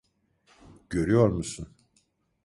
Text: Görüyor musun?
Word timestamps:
Görüyor 0.89 1.27
musun? 1.29 1.75